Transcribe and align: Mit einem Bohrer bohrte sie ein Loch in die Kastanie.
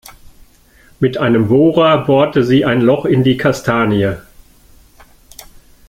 Mit 0.99 1.19
einem 1.19 1.49
Bohrer 1.49 2.05
bohrte 2.05 2.43
sie 2.43 2.65
ein 2.65 2.81
Loch 2.81 3.05
in 3.05 3.23
die 3.23 3.37
Kastanie. 3.37 4.13